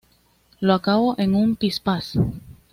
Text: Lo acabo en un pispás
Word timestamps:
Lo 0.61 0.73
acabo 0.73 1.13
en 1.19 1.35
un 1.35 1.55
pispás 1.55 2.13